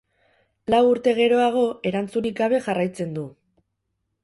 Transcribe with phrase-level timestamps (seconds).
[0.73, 3.29] Lau urte geroago, erantzunik gabe jarraitzen du.